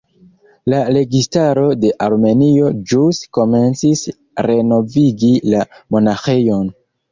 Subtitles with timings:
[0.71, 4.03] La registaro de Armenio ĵus komencis
[4.49, 6.69] renovigi la monaĥejon.